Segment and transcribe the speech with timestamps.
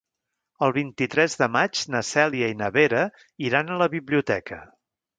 [0.67, 3.07] El vint-i-tres de maig na Cèlia i na Vera
[3.53, 4.65] iran a la biblioteca.